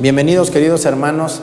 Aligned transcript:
Bienvenidos 0.00 0.50
queridos 0.50 0.86
hermanos 0.86 1.42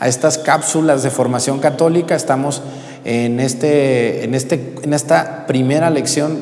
a 0.00 0.08
estas 0.08 0.38
cápsulas 0.38 1.02
de 1.02 1.10
formación 1.10 1.58
católica. 1.58 2.16
Estamos 2.16 2.62
en, 3.04 3.38
este, 3.38 4.24
en, 4.24 4.34
este, 4.34 4.76
en 4.82 4.94
esta 4.94 5.46
primera 5.46 5.90
lección 5.90 6.38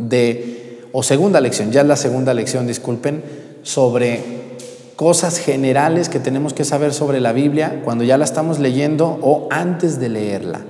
de, 0.00 0.88
o 0.90 1.04
segunda 1.04 1.40
lección, 1.40 1.70
ya 1.70 1.82
es 1.82 1.86
la 1.86 1.94
segunda 1.94 2.34
lección, 2.34 2.66
disculpen, 2.66 3.22
sobre 3.62 4.24
cosas 4.96 5.38
generales 5.38 6.08
que 6.08 6.18
tenemos 6.18 6.52
que 6.52 6.64
saber 6.64 6.92
sobre 6.92 7.20
la 7.20 7.32
Biblia 7.32 7.82
cuando 7.84 8.02
ya 8.02 8.18
la 8.18 8.24
estamos 8.24 8.58
leyendo 8.58 9.16
o 9.22 9.46
antes 9.52 10.00
de 10.00 10.08
leerla. 10.08 10.62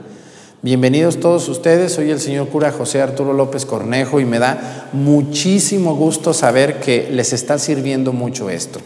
Bienvenidos 0.61 1.21
todos 1.21 1.49
ustedes, 1.49 1.93
soy 1.93 2.11
el 2.11 2.21
señor 2.21 2.49
cura 2.49 2.71
José 2.71 3.01
Arturo 3.01 3.33
López 3.33 3.65
Cornejo 3.65 4.21
y 4.21 4.27
me 4.27 4.39
da 4.39 4.91
muchísimo 4.93 5.97
gusto 5.97 6.35
saber 6.35 6.81
que 6.81 7.09
les 7.11 7.33
está 7.33 7.59
sirviendo 7.59 8.13
mucho 8.13 8.51
esto. 8.51 8.81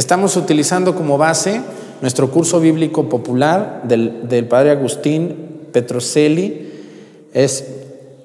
Estamos 0.00 0.34
utilizando 0.38 0.94
como 0.94 1.18
base 1.18 1.60
nuestro 2.00 2.30
curso 2.30 2.58
bíblico 2.58 3.10
popular 3.10 3.82
del, 3.84 4.46
padre 4.48 4.70
Agustín 4.70 5.68
Petrocelli. 5.72 6.70
Es 7.34 7.66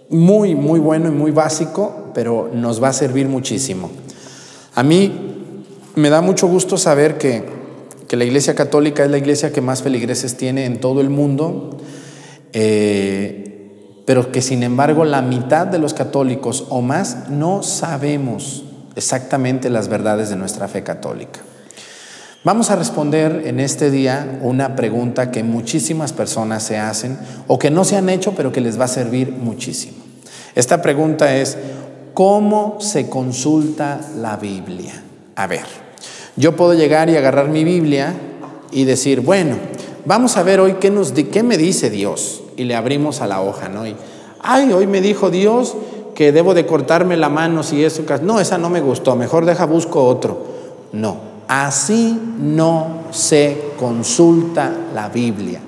muy, 0.07 0.55
muy 0.55 0.79
bueno 0.79 1.09
y 1.09 1.11
muy 1.11 1.31
básico, 1.31 2.13
pero 2.13 2.49
nos 2.53 2.81
va 2.81 2.87
a 2.87 2.93
servir 2.93 3.27
muchísimo. 3.27 3.91
A 4.73 4.83
mí 4.83 5.11
me 5.95 6.09
da 6.09 6.21
mucho 6.21 6.47
gusto 6.47 6.77
saber 6.77 7.17
que, 7.17 7.43
que 8.07 8.15
la 8.15 8.23
Iglesia 8.23 8.55
Católica 8.55 9.03
es 9.03 9.11
la 9.11 9.17
iglesia 9.17 9.51
que 9.51 9.59
más 9.59 9.83
feligreses 9.83 10.37
tiene 10.37 10.63
en 10.63 10.79
todo 10.79 11.01
el 11.01 11.09
mundo, 11.09 11.77
eh, 12.53 14.01
pero 14.05 14.31
que 14.31 14.41
sin 14.41 14.63
embargo 14.63 15.03
la 15.03 15.21
mitad 15.21 15.67
de 15.67 15.79
los 15.79 15.93
católicos 15.93 16.67
o 16.69 16.81
más 16.81 17.29
no 17.29 17.63
sabemos 17.63 18.63
exactamente 18.95 19.69
las 19.69 19.89
verdades 19.89 20.29
de 20.29 20.37
nuestra 20.37 20.69
fe 20.69 20.81
católica. 20.81 21.41
Vamos 22.45 22.69
a 22.69 22.75
responder 22.75 23.41
en 23.47 23.59
este 23.59 23.89
día 23.89 24.37
una 24.43 24.75
pregunta 24.75 25.31
que 25.31 25.41
muchísimas 25.41 26.13
personas 26.13 26.61
se 26.61 26.77
hacen 26.77 27.17
o 27.47 27.57
que 27.57 27.71
no 27.71 27.83
se 27.83 27.97
han 27.97 28.07
hecho, 28.07 28.33
pero 28.37 28.51
que 28.51 28.61
les 28.61 28.79
va 28.79 28.85
a 28.85 28.87
servir 28.87 29.31
muchísimo. 29.31 29.97
Esta 30.53 30.79
pregunta 30.79 31.35
es, 31.35 31.57
¿cómo 32.13 32.77
se 32.79 33.09
consulta 33.09 33.99
la 34.17 34.37
Biblia? 34.37 34.93
A 35.35 35.47
ver, 35.47 35.63
yo 36.35 36.55
puedo 36.55 36.75
llegar 36.75 37.09
y 37.09 37.17
agarrar 37.17 37.49
mi 37.49 37.63
Biblia 37.63 38.13
y 38.69 38.83
decir, 38.83 39.21
bueno, 39.21 39.55
vamos 40.05 40.37
a 40.37 40.43
ver 40.43 40.59
hoy 40.59 40.75
qué, 40.79 40.91
nos, 40.91 41.13
qué 41.13 41.41
me 41.41 41.57
dice 41.57 41.89
Dios. 41.89 42.43
Y 42.57 42.65
le 42.65 42.75
abrimos 42.75 43.21
a 43.21 43.27
la 43.27 43.41
hoja, 43.41 43.69
¿no? 43.69 43.87
Y, 43.87 43.95
ay, 44.43 44.71
hoy 44.71 44.85
me 44.85 45.01
dijo 45.01 45.31
Dios 45.31 45.75
que 46.13 46.31
debo 46.31 46.53
de 46.53 46.67
cortarme 46.67 47.17
la 47.17 47.29
mano 47.29 47.63
si 47.63 47.83
eso. 47.83 48.03
No, 48.21 48.39
esa 48.39 48.59
no 48.59 48.69
me 48.69 48.81
gustó, 48.81 49.15
mejor 49.15 49.45
deja 49.45 49.65
busco 49.65 50.05
otro. 50.05 50.53
No, 50.93 51.33
Así 51.47 52.19
no 52.39 53.03
se 53.11 53.57
consulta 53.79 54.71
la 54.93 55.09
Biblia. 55.09 55.59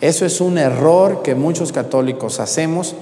Eso 0.00 0.24
es 0.24 0.40
un 0.40 0.58
error 0.58 1.22
que 1.22 1.34
muchos 1.34 1.72
católicos 1.72 2.40
hacemos 2.40 2.94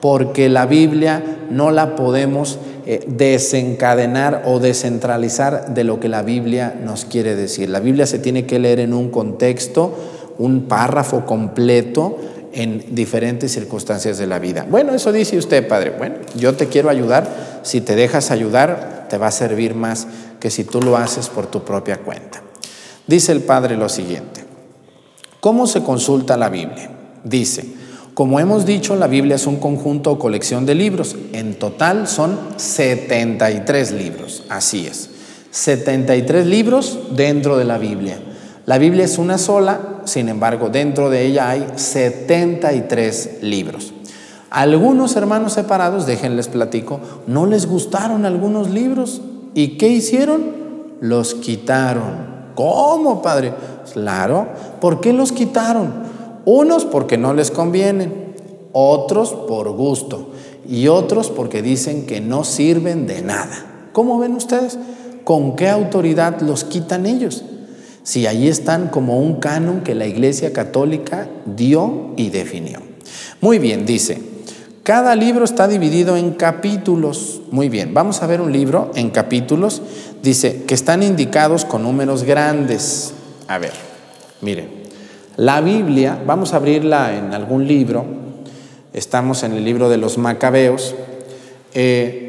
porque 0.00 0.48
la 0.48 0.66
Biblia 0.66 1.22
no 1.50 1.70
la 1.70 1.96
podemos 1.96 2.58
eh, 2.86 3.04
desencadenar 3.06 4.44
o 4.46 4.60
descentralizar 4.60 5.74
de 5.74 5.84
lo 5.84 6.00
que 6.00 6.08
la 6.08 6.22
Biblia 6.22 6.78
nos 6.82 7.04
quiere 7.04 7.36
decir. 7.36 7.68
La 7.68 7.80
Biblia 7.80 8.06
se 8.06 8.18
tiene 8.18 8.46
que 8.46 8.58
leer 8.58 8.80
en 8.80 8.94
un 8.94 9.10
contexto, 9.10 9.92
un 10.38 10.62
párrafo 10.62 11.26
completo 11.26 12.16
en 12.52 12.94
diferentes 12.94 13.52
circunstancias 13.52 14.18
de 14.18 14.26
la 14.26 14.38
vida. 14.38 14.66
Bueno, 14.68 14.94
eso 14.94 15.12
dice 15.12 15.38
usted, 15.38 15.66
Padre. 15.66 15.94
Bueno, 15.96 16.16
yo 16.34 16.54
te 16.54 16.66
quiero 16.66 16.90
ayudar. 16.90 17.60
Si 17.62 17.80
te 17.80 17.96
dejas 17.96 18.30
ayudar, 18.30 19.06
te 19.08 19.18
va 19.18 19.28
a 19.28 19.32
servir 19.32 19.74
más 19.74 20.06
que 20.40 20.50
si 20.50 20.64
tú 20.64 20.80
lo 20.80 20.96
haces 20.96 21.28
por 21.28 21.46
tu 21.46 21.64
propia 21.64 21.98
cuenta. 21.98 22.42
Dice 23.06 23.32
el 23.32 23.40
Padre 23.40 23.76
lo 23.76 23.88
siguiente. 23.88 24.44
¿Cómo 25.40 25.66
se 25.66 25.82
consulta 25.82 26.36
la 26.36 26.48
Biblia? 26.48 26.90
Dice, 27.24 27.64
como 28.14 28.40
hemos 28.40 28.66
dicho, 28.66 28.96
la 28.96 29.06
Biblia 29.06 29.36
es 29.36 29.46
un 29.46 29.56
conjunto 29.56 30.10
o 30.10 30.18
colección 30.18 30.66
de 30.66 30.74
libros. 30.74 31.16
En 31.32 31.54
total 31.54 32.08
son 32.08 32.36
73 32.56 33.92
libros. 33.92 34.42
Así 34.48 34.86
es. 34.86 35.10
73 35.50 36.46
libros 36.46 36.98
dentro 37.12 37.56
de 37.56 37.64
la 37.64 37.78
Biblia. 37.78 38.18
La 38.66 38.78
Biblia 38.78 39.04
es 39.04 39.18
una 39.18 39.38
sola, 39.38 39.97
sin 40.08 40.28
embargo, 40.28 40.68
dentro 40.68 41.10
de 41.10 41.26
ella 41.26 41.50
hay 41.50 41.66
73 41.76 43.38
libros. 43.42 43.94
Algunos 44.50 45.14
hermanos 45.16 45.52
separados, 45.52 46.06
déjenles 46.06 46.48
platico, 46.48 47.00
no 47.26 47.46
les 47.46 47.66
gustaron 47.66 48.24
algunos 48.24 48.70
libros 48.70 49.20
¿Y 49.58 49.76
qué 49.76 49.88
hicieron? 49.88 50.52
Los 51.00 51.34
quitaron. 51.34 52.52
¿Cómo, 52.54 53.22
Padre? 53.22 53.52
Claro. 53.92 54.46
¿Por 54.80 55.00
qué 55.00 55.12
los 55.12 55.32
quitaron? 55.32 55.92
Unos 56.44 56.84
porque 56.84 57.18
no 57.18 57.34
les 57.34 57.50
convienen, 57.50 58.36
otros 58.72 59.32
por 59.32 59.70
gusto 59.72 60.28
y 60.66 60.88
otros 60.88 61.30
porque 61.30 61.60
dicen 61.60 62.06
que 62.06 62.20
no 62.20 62.44
sirven 62.44 63.06
de 63.06 63.22
nada. 63.22 63.90
¿Cómo 63.92 64.18
ven 64.18 64.34
ustedes? 64.34 64.78
¿Con 65.24 65.56
qué 65.56 65.68
autoridad 65.68 66.40
los 66.40 66.62
quitan 66.62 67.06
ellos? 67.06 67.44
Si 68.08 68.26
ahí 68.26 68.48
están 68.48 68.88
como 68.88 69.18
un 69.18 69.34
canon 69.34 69.82
que 69.82 69.94
la 69.94 70.06
Iglesia 70.06 70.54
Católica 70.54 71.28
dio 71.44 72.14
y 72.16 72.30
definió. 72.30 72.78
Muy 73.42 73.58
bien, 73.58 73.84
dice, 73.84 74.22
cada 74.82 75.14
libro 75.14 75.44
está 75.44 75.68
dividido 75.68 76.16
en 76.16 76.30
capítulos. 76.30 77.42
Muy 77.50 77.68
bien, 77.68 77.92
vamos 77.92 78.22
a 78.22 78.26
ver 78.26 78.40
un 78.40 78.50
libro 78.50 78.92
en 78.94 79.10
capítulos. 79.10 79.82
Dice 80.22 80.62
que 80.66 80.72
están 80.72 81.02
indicados 81.02 81.66
con 81.66 81.82
números 81.82 82.24
grandes. 82.24 83.12
A 83.46 83.58
ver, 83.58 83.74
miren, 84.40 84.70
la 85.36 85.60
Biblia, 85.60 86.18
vamos 86.26 86.54
a 86.54 86.56
abrirla 86.56 87.14
en 87.14 87.34
algún 87.34 87.68
libro. 87.68 88.06
Estamos 88.94 89.42
en 89.42 89.52
el 89.52 89.66
libro 89.66 89.90
de 89.90 89.98
los 89.98 90.16
Macabeos. 90.16 90.94
Eh, 91.74 92.27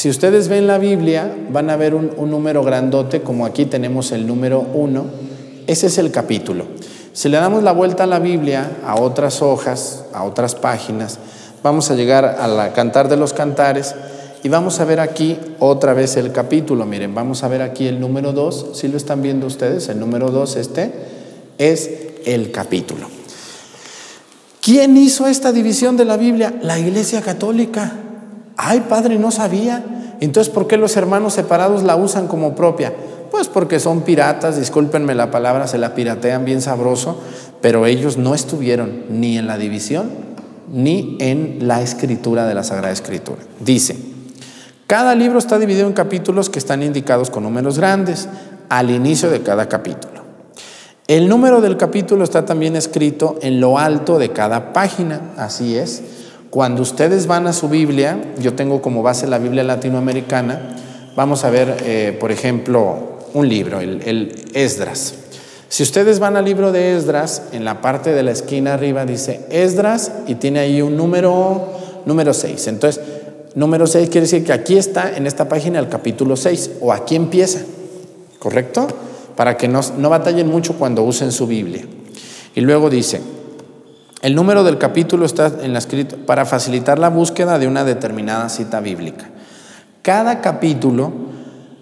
si 0.00 0.08
ustedes 0.08 0.48
ven 0.48 0.66
la 0.66 0.78
Biblia, 0.78 1.30
van 1.50 1.68
a 1.68 1.76
ver 1.76 1.94
un, 1.94 2.14
número 2.30 2.64
grandote, 2.64 3.20
como 3.20 3.44
aquí 3.44 3.66
tenemos 3.66 4.12
el 4.12 4.26
número 4.26 4.60
uno. 4.60 5.04
Ese 5.66 5.88
es 5.88 5.98
el 5.98 6.10
capítulo. 6.10 6.64
Si 7.12 7.28
le 7.28 7.36
damos 7.36 7.62
la 7.62 7.72
vuelta 7.72 8.04
a 8.04 8.06
la 8.06 8.18
Biblia, 8.18 8.78
a 8.86 8.98
otras 8.98 9.42
hojas, 9.42 10.04
a 10.14 10.24
otras 10.24 10.54
páginas, 10.54 11.18
Vamos 11.62 11.90
a 11.90 11.94
llegar 11.94 12.24
a 12.24 12.48
la 12.48 12.72
Cantar 12.72 13.10
de 13.10 13.18
los 13.18 13.34
Cantares 13.34 13.94
y 14.42 14.48
vamos 14.48 14.80
a 14.80 14.86
ver 14.86 14.98
aquí 14.98 15.36
otra 15.58 15.92
vez 15.92 16.16
el 16.16 16.32
capítulo. 16.32 16.86
Miren, 16.86 17.14
vamos 17.14 17.42
a 17.42 17.48
ver 17.48 17.60
aquí 17.60 17.86
el 17.86 18.00
número 18.00 18.32
2. 18.32 18.70
Si 18.72 18.88
lo 18.88 18.96
están 18.96 19.20
viendo 19.20 19.46
ustedes, 19.46 19.90
el 19.90 20.00
número 20.00 20.30
2 20.30 20.56
este 20.56 20.90
es 21.58 21.90
el 22.24 22.50
capítulo. 22.50 23.08
¿Quién 24.62 24.96
hizo 24.96 25.26
esta 25.26 25.52
división 25.52 25.98
de 25.98 26.06
la 26.06 26.16
Biblia? 26.16 26.54
La 26.62 26.78
Iglesia 26.78 27.20
Católica. 27.20 27.92
Ay, 28.56 28.86
padre, 28.88 29.18
no 29.18 29.30
sabía. 29.30 29.84
Entonces, 30.20 30.52
¿por 30.52 30.66
qué 30.66 30.76
los 30.76 30.96
hermanos 30.96 31.34
separados 31.34 31.82
la 31.82 31.96
usan 31.96 32.28
como 32.28 32.54
propia? 32.54 32.92
Pues 33.30 33.48
porque 33.48 33.80
son 33.80 34.02
piratas, 34.02 34.58
discúlpenme 34.58 35.14
la 35.14 35.30
palabra, 35.30 35.66
se 35.66 35.78
la 35.78 35.94
piratean 35.94 36.44
bien 36.44 36.60
sabroso, 36.60 37.18
pero 37.60 37.86
ellos 37.86 38.16
no 38.16 38.34
estuvieron 38.34 39.04
ni 39.08 39.38
en 39.38 39.46
la 39.46 39.56
división 39.56 40.30
ni 40.72 41.16
en 41.18 41.66
la 41.66 41.82
escritura 41.82 42.46
de 42.46 42.54
la 42.54 42.62
Sagrada 42.62 42.92
Escritura. 42.92 43.38
Dice, 43.58 43.96
cada 44.86 45.14
libro 45.14 45.38
está 45.38 45.58
dividido 45.58 45.86
en 45.86 45.92
capítulos 45.92 46.48
que 46.50 46.58
están 46.58 46.82
indicados 46.82 47.30
con 47.30 47.42
números 47.42 47.78
grandes 47.78 48.28
al 48.68 48.90
inicio 48.90 49.30
de 49.30 49.40
cada 49.40 49.68
capítulo. 49.68 50.20
El 51.08 51.28
número 51.28 51.60
del 51.60 51.76
capítulo 51.76 52.22
está 52.22 52.44
también 52.44 52.76
escrito 52.76 53.36
en 53.42 53.60
lo 53.60 53.78
alto 53.78 54.18
de 54.18 54.30
cada 54.30 54.72
página, 54.72 55.32
así 55.36 55.76
es. 55.76 56.02
Cuando 56.50 56.82
ustedes 56.82 57.28
van 57.28 57.46
a 57.46 57.52
su 57.52 57.68
Biblia, 57.68 58.20
yo 58.40 58.54
tengo 58.54 58.82
como 58.82 59.04
base 59.04 59.28
la 59.28 59.38
Biblia 59.38 59.62
latinoamericana, 59.62 60.74
vamos 61.14 61.44
a 61.44 61.50
ver, 61.50 61.76
eh, 61.84 62.16
por 62.18 62.32
ejemplo, 62.32 63.20
un 63.34 63.48
libro, 63.48 63.80
el, 63.80 64.34
Esdras. 64.52 65.14
Si 65.68 65.84
ustedes 65.84 66.18
van 66.18 66.36
al 66.36 66.44
libro 66.44 66.72
de 66.72 66.96
Esdras, 66.96 67.42
en 67.52 67.64
la 67.64 67.80
parte 67.80 68.12
de 68.12 68.24
la 68.24 68.32
esquina 68.32 68.74
arriba 68.74 69.06
dice 69.06 69.46
Esdras 69.50 70.10
y 70.26 70.34
tiene 70.34 70.58
ahí 70.58 70.82
un 70.82 70.96
número, 70.96 71.68
número 72.04 72.34
6. 72.34 72.66
Entonces, 72.66 73.00
número 73.54 73.86
6 73.86 74.08
quiere 74.08 74.22
decir 74.22 74.44
que 74.44 74.52
aquí 74.52 74.76
está 74.76 75.16
en 75.16 75.28
esta 75.28 75.48
página 75.48 75.78
el 75.78 75.88
capítulo 75.88 76.36
6 76.36 76.70
o 76.80 76.92
aquí 76.92 77.14
empieza, 77.14 77.60
¿correcto? 78.40 78.88
Para 79.36 79.56
que 79.56 79.68
no, 79.68 79.82
no 79.98 80.10
batallen 80.10 80.48
mucho 80.48 80.74
cuando 80.74 81.04
usen 81.04 81.30
su 81.30 81.46
Biblia. 81.46 81.84
Y 82.56 82.60
luego 82.62 82.90
dice, 82.90 83.20
el 84.22 84.34
número 84.34 84.64
del 84.64 84.78
capítulo 84.78 85.24
está 85.24 85.52
en 85.62 85.72
la 85.72 85.78
escrito 85.78 86.16
para 86.26 86.44
facilitar 86.44 86.98
la 86.98 87.08
búsqueda 87.08 87.58
de 87.58 87.66
una 87.66 87.84
determinada 87.84 88.48
cita 88.48 88.80
bíblica. 88.80 89.30
Cada 90.02 90.40
capítulo 90.40 91.12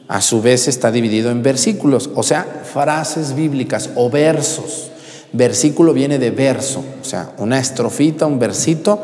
a 0.06 0.20
su 0.20 0.40
vez 0.40 0.68
está 0.68 0.90
dividido 0.90 1.30
en 1.30 1.42
versículos, 1.42 2.10
o 2.14 2.22
sea, 2.22 2.62
frases 2.64 3.34
bíblicas 3.34 3.90
o 3.96 4.08
versos. 4.08 4.90
Versículo 5.32 5.92
viene 5.92 6.18
de 6.18 6.30
verso, 6.30 6.82
o 7.00 7.04
sea, 7.04 7.32
una 7.38 7.58
estrofita, 7.58 8.26
un 8.26 8.38
versito. 8.38 9.00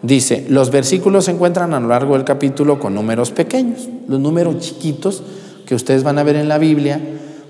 Dice, 0.00 0.46
los 0.48 0.70
versículos 0.70 1.26
se 1.26 1.32
encuentran 1.32 1.74
a 1.74 1.80
lo 1.80 1.88
largo 1.88 2.14
del 2.14 2.24
capítulo 2.24 2.78
con 2.78 2.94
números 2.94 3.32
pequeños, 3.32 3.88
los 4.06 4.20
números 4.20 4.58
chiquitos 4.60 5.22
que 5.66 5.74
ustedes 5.74 6.04
van 6.04 6.18
a 6.18 6.22
ver 6.22 6.36
en 6.36 6.48
la 6.48 6.56
Biblia, 6.56 7.00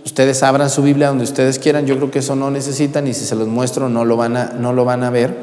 Ustedes 0.04 0.42
abran 0.42 0.70
su 0.70 0.82
Biblia 0.82 1.08
donde 1.08 1.24
ustedes 1.24 1.58
quieran, 1.58 1.86
yo 1.86 1.96
creo 1.96 2.10
que 2.10 2.20
eso 2.20 2.34
no 2.34 2.50
necesitan 2.50 3.06
y 3.06 3.14
si 3.14 3.24
se 3.24 3.34
los 3.34 3.48
muestro 3.48 3.88
no 3.88 4.04
lo 4.04 4.16
van 4.16 4.36
a, 4.36 4.52
no 4.58 4.72
lo 4.72 4.84
van 4.84 5.04
a 5.04 5.10
ver. 5.10 5.36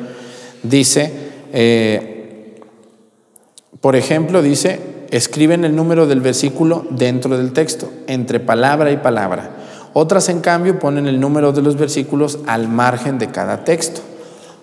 Dice, 0.64 1.12
eh, 1.54 2.62
por 3.82 3.96
ejemplo, 3.96 4.42
dice, 4.42 4.80
escriben 5.12 5.66
el 5.66 5.76
número 5.76 6.08
del 6.08 6.22
versículo 6.22 6.86
dentro 6.90 7.38
del 7.38 7.54
texto, 7.54 7.92
entre 8.08 8.40
palabra 8.40 8.92
y 8.92 8.98
palabra. 8.98 9.52
Otras, 9.94 10.28
en 10.30 10.42
cambio, 10.42 10.80
ponen 10.80 11.08
el 11.08 11.20
número 11.20 11.52
de 11.52 11.62
los 11.62 11.78
versículos 11.78 12.40
al 12.48 12.68
margen 12.68 13.18
de 13.18 13.28
cada 13.28 13.64
texto. 13.64 14.02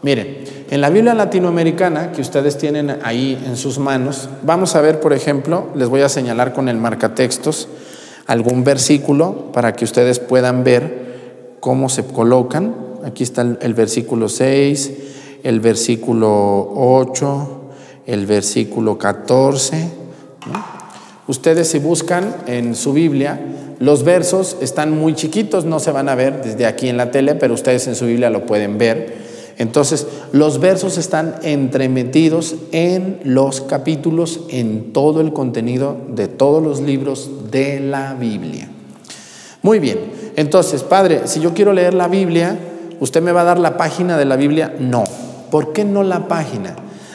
Miren, 0.03 0.44
en 0.69 0.81
la 0.81 0.91
Biblia 0.91 1.15
latinoamericana 1.15 2.12
que 2.12 2.21
ustedes 2.21 2.59
tienen 2.59 2.99
ahí 3.05 3.41
en 3.47 3.56
sus 3.56 3.79
manos, 3.79 4.29
vamos 4.43 4.75
a 4.75 4.81
ver, 4.81 5.00
por 5.00 5.12
ejemplo, 5.12 5.69
les 5.77 5.89
voy 5.89 6.00
a 6.00 6.09
señalar 6.09 6.53
con 6.53 6.69
el 6.69 6.77
marcatextos 6.77 7.69
algún 8.26 8.64
versículo 8.64 9.52
para 9.52 9.72
que 9.74 9.84
ustedes 9.84 10.19
puedan 10.19 10.64
ver 10.64 11.56
cómo 11.60 11.88
se 11.88 12.04
colocan. 12.04 12.74
Aquí 13.04 13.22
está 13.22 13.42
el, 13.42 13.74
versículo 13.74 14.28
6, 14.28 14.92
el 15.42 15.60
versículo 15.60 16.72
8, 16.74 17.48
el 18.06 18.26
versículo 18.26 18.98
14. 18.98 19.88
Ustedes 21.28 21.69
si 21.69 21.78
buscan 21.78 22.34
en 22.46 22.74
su 22.74 22.92
Biblia, 22.92 23.40
los 23.78 24.04
versos 24.04 24.56
están 24.60 24.96
muy 24.96 25.14
chiquitos, 25.14 25.64
no 25.64 25.80
se 25.80 25.90
van 25.90 26.08
a 26.08 26.14
ver 26.14 26.42
desde 26.42 26.66
aquí 26.66 26.88
en 26.88 26.96
la 26.96 27.10
tele, 27.10 27.34
pero 27.34 27.54
ustedes 27.54 27.86
en 27.86 27.94
su 27.94 28.06
Biblia 28.06 28.30
lo 28.30 28.46
pueden 28.46 28.78
ver. 28.78 29.21
Entonces, 29.62 30.09
los 30.32 30.59
versos 30.59 30.99
están 30.99 31.37
entremetidos 31.44 32.56
en 32.73 33.20
los 33.23 33.61
capítulos, 33.61 34.41
en 34.49 34.93
todo 34.93 35.20
el 35.20 35.32
contenido 35.32 35.97
de 36.09 36.26
todos 36.26 36.61
los 36.61 36.81
libros 36.81 37.31
de 37.53 37.79
la 37.79 38.14
Biblia. 38.14 38.69
Muy 39.62 39.79
bien, 39.79 40.00
entonces, 40.35 40.82
Padre, 40.82 41.23
si 41.26 41.38
yo 41.38 41.55
quiero 41.55 41.73
leer 41.73 41.94
la 41.94 42.09
Biblia, 42.09 42.59
¿usted 42.99 43.23
me 43.23 43.31
va 43.31 43.43
a 43.43 43.44
dar 43.44 43.61
la 43.61 43.76
página 43.76 44.19
de 44.19 44.25
la 44.25 44.35
Biblia? 44.35 44.75
No. 44.81 45.05
¿Por 45.53 45.73
qué 45.73 45.85
no 45.85 46.03
la 46.03 46.26
página? 46.26 46.75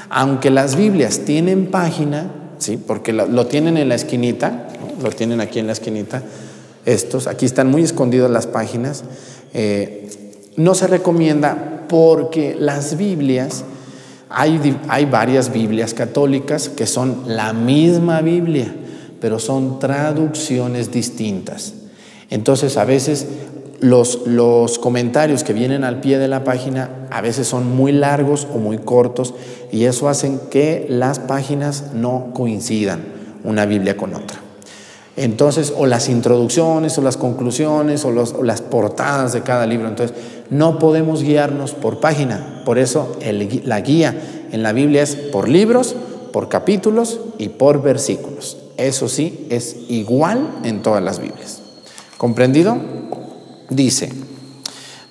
Aunque 0.10 0.50
las 0.50 0.78
Biblias 0.78 1.26
tienen 1.26 1.66
página, 1.66 2.32
¿sí? 2.60 2.78
porque 2.78 3.12
lo, 3.12 3.46
tienen 3.48 3.76
en 3.76 3.90
la 3.90 3.96
esquinita, 3.96 4.70
lo 5.04 5.10
tienen 5.10 5.42
aquí 5.42 5.60
en 5.60 5.68
la 5.68 5.74
esquinita, 5.74 6.24
estos, 6.86 7.28
aquí 7.28 7.46
están 7.46 7.70
muy 7.70 7.84
escondidas 7.84 8.32
las 8.32 8.48
páginas, 8.48 9.04
eh, 9.54 10.08
no 10.56 10.76
se 10.76 10.88
recomienda 10.88 11.77
porque 11.88 12.56
las 12.60 12.98
Biblias, 12.98 13.64
hay, 14.30 14.78
hay 14.90 15.06
varias 15.06 15.52
Biblias 15.52 15.94
católicas 15.94 16.70
que 16.70 16.86
son 16.88 17.24
la 17.28 17.54
misma 17.54 18.22
Biblia, 18.22 18.74
pero 19.20 19.40
son 19.40 19.80
traducciones 19.80 20.92
distintas. 20.92 21.74
Entonces 22.30 22.78
a 22.78 22.86
veces 22.86 23.28
los, 23.80 24.28
los, 24.28 24.80
comentarios 24.80 25.44
que 25.44 25.54
vienen 25.54 25.84
al 25.84 26.02
pie 26.02 26.18
de 26.18 26.28
la 26.28 26.44
página 26.44 27.08
a 27.12 27.22
veces 27.22 27.48
son 27.48 27.76
muy 27.76 27.92
largos 27.92 28.48
o 28.54 28.58
muy 28.58 28.80
cortos 28.80 29.34
y 29.72 29.86
eso 29.86 30.10
hace 30.10 30.40
que 30.50 30.88
las 30.90 31.20
páginas 31.20 31.94
no 31.94 32.32
coincidan 32.34 33.06
una 33.44 33.66
Biblia 33.66 33.96
con 33.96 34.14
otra. 34.16 34.48
Entonces, 35.16 35.74
o 35.76 35.88
las 35.88 36.10
introducciones, 36.10 36.96
o 37.00 37.02
las 37.02 37.18
conclusiones, 37.18 38.06
o, 38.06 38.10
o 38.10 38.44
las 38.44 38.62
portadas 38.62 39.34
de 39.34 39.42
cada 39.42 39.66
libro. 39.66 39.88
Entonces, 39.88 40.16
no 40.50 40.80
podemos 40.80 41.24
guiarnos 41.24 41.74
por 41.74 42.00
página. 42.00 42.62
Por 42.66 42.78
eso 42.78 43.18
la 43.64 43.82
guía 43.82 44.48
en 44.52 44.64
la 44.64 44.74
Biblia 44.74 45.02
es 45.02 45.16
por 45.16 45.50
libros, 45.50 45.96
por 46.32 46.50
capítulos 46.50 47.20
y 47.38 47.50
por 47.50 47.82
versículos. 47.82 48.58
Eso 48.78 49.10
sí, 49.10 49.48
es 49.50 49.76
igual 49.90 50.60
en 50.64 50.82
todas 50.82 51.04
las 51.04 51.20
Biblias. 51.20 51.62
¿Comprendido? 52.18 52.78
Dice, 53.70 54.12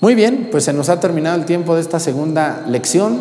muy 0.00 0.14
bien, 0.14 0.48
pues 0.50 0.64
se 0.64 0.72
nos 0.72 0.88
ha 0.88 1.00
terminado 1.00 1.36
el 1.36 1.44
tiempo 1.44 1.74
de 1.74 1.80
esta 1.80 1.98
segunda 1.98 2.64
lección. 2.68 3.18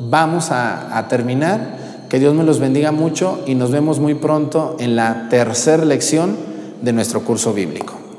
Vamos 0.00 0.50
a, 0.50 0.96
a 0.96 1.08
terminar. 1.08 1.80
Que 2.08 2.18
Dios 2.18 2.34
me 2.34 2.44
los 2.44 2.58
bendiga 2.58 2.92
mucho 2.92 3.42
y 3.46 3.54
nos 3.54 3.70
vemos 3.70 3.98
muy 3.98 4.14
pronto 4.14 4.76
en 4.78 4.96
la 4.96 5.28
tercera 5.30 5.86
lección 5.86 6.36
de 6.82 6.92
nuestro 6.92 7.24
curso 7.24 7.54
bíblico. 7.54 8.01